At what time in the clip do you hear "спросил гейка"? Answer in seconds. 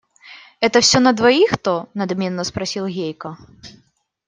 2.43-3.37